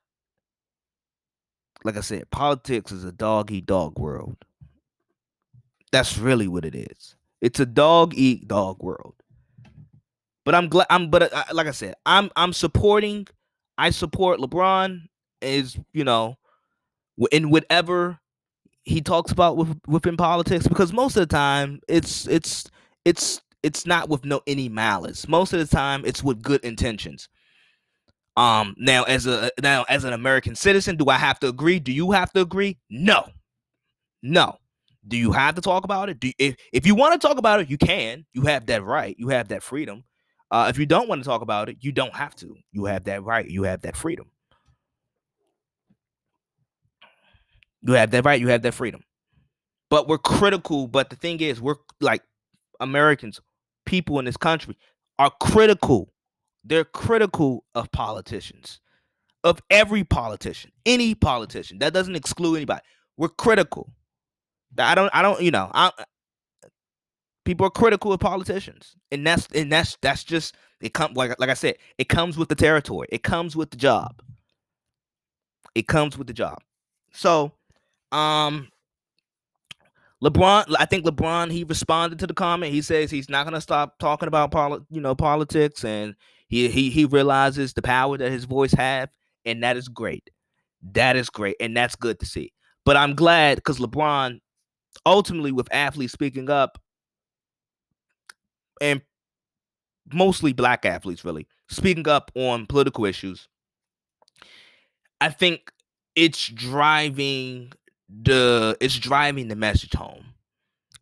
[1.83, 4.37] like I said, politics is a dog eat dog world.
[5.91, 7.15] That's really what it is.
[7.41, 9.15] It's a dog eat dog world.
[10.43, 13.27] But I'm glad I'm but uh, like I said, I'm I'm supporting
[13.77, 15.01] I support LeBron
[15.41, 16.37] is, you know,
[17.31, 18.19] in whatever
[18.83, 22.69] he talks about with within politics because most of the time it's it's
[23.03, 25.27] it's it's not with no any malice.
[25.27, 27.29] Most of the time, it's with good intentions.
[28.37, 31.79] Um, now as a now as an American citizen, do I have to agree?
[31.79, 32.77] Do you have to agree?
[32.89, 33.27] No,
[34.21, 34.57] no.
[35.07, 36.19] Do you have to talk about it?
[36.19, 38.25] Do if if you want to talk about it, you can.
[38.33, 39.15] You have that right.
[39.17, 40.03] You have that freedom.
[40.51, 42.55] Uh, if you don't want to talk about it, you don't have to.
[42.71, 43.49] You have that right.
[43.49, 44.29] You have that freedom.
[47.81, 48.39] You have that right.
[48.39, 49.01] You have that freedom.
[49.89, 50.87] But we're critical.
[50.87, 52.21] But the thing is, we're like
[52.79, 53.39] Americans,
[53.85, 54.75] people in this country
[55.19, 56.13] are critical.
[56.63, 58.79] They're critical of politicians,
[59.43, 61.79] of every politician, any politician.
[61.79, 62.81] That doesn't exclude anybody.
[63.17, 63.91] We're critical.
[64.77, 65.09] I don't.
[65.13, 65.41] I don't.
[65.41, 65.71] You know.
[65.73, 65.91] I,
[67.45, 70.93] people are critical of politicians, and that's and that's that's just it.
[70.93, 73.07] Come like like I said, it comes with the territory.
[73.09, 74.21] It comes with the job.
[75.73, 76.59] It comes with the job.
[77.13, 77.53] So,
[78.11, 78.67] um,
[80.23, 82.73] LeBron, I think LeBron he responded to the comment.
[82.73, 86.15] He says he's not going to stop talking about poli- you know politics, and
[86.47, 89.09] he he he realizes the power that his voice have,
[89.45, 90.29] and that is great.
[90.93, 92.51] That is great, and that's good to see.
[92.83, 94.39] But I'm glad because LeBron,
[95.05, 96.79] ultimately, with athletes speaking up,
[98.81, 99.01] and
[100.11, 103.47] mostly black athletes, really speaking up on political issues,
[105.21, 105.71] I think
[106.15, 107.71] it's driving
[108.09, 110.25] the it's driving the message home.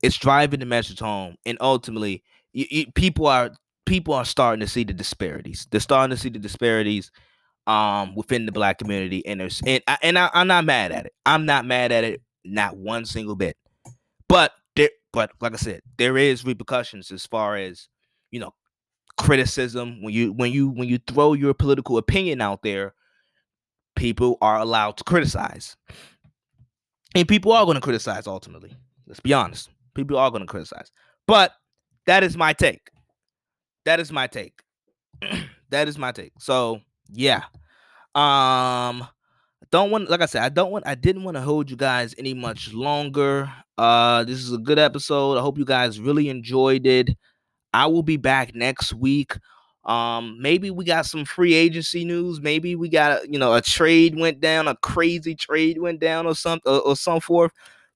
[0.02, 3.52] It's driving the message home, and ultimately, you, you, people are
[3.86, 5.68] people are starting to see the disparities.
[5.70, 7.12] They're starting to see the disparities
[7.68, 11.06] um within the black community, and there's and I, and I, I'm not mad at
[11.06, 11.14] it.
[11.26, 13.58] I'm not mad at it, not one single bit.
[14.28, 17.88] But there, but like I said, there is repercussions as far as
[18.32, 18.54] you know
[19.18, 22.94] criticism when you when you when you throw your political opinion out there
[23.96, 25.78] people are allowed to criticize
[27.16, 28.76] and people are going to criticize ultimately.
[29.08, 29.70] Let's be honest.
[29.96, 30.92] People are going to criticize.
[31.26, 31.54] But
[32.06, 32.92] that is my take.
[33.86, 34.62] That is my take.
[35.70, 36.34] that is my take.
[36.40, 37.44] So, yeah.
[38.14, 39.08] Um
[39.72, 42.16] don't want like I said, I don't want I didn't want to hold you guys
[42.18, 43.52] any much longer.
[43.78, 45.38] Uh this is a good episode.
[45.38, 47.10] I hope you guys really enjoyed it.
[47.74, 49.38] I will be back next week
[49.86, 52.42] um, maybe we got some free agency news.
[52.42, 56.36] Maybe we got you know a trade went down, a crazy trade went down, or
[56.36, 57.52] something, or, or forth.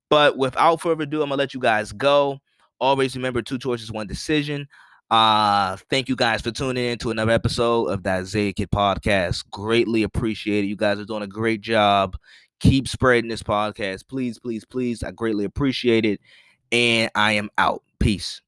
[0.09, 2.39] But without further ado, I'm gonna let you guys go.
[2.79, 4.67] Always remember two choices, one decision.
[5.09, 9.49] Uh, thank you guys for tuning in to another episode of that Zay Kid podcast.
[9.49, 10.67] Greatly appreciate it.
[10.67, 12.15] You guys are doing a great job.
[12.59, 15.01] Keep spreading this podcast, please, please, please.
[15.01, 16.19] I greatly appreciate it.
[16.71, 17.81] And I am out.
[17.99, 18.41] Peace.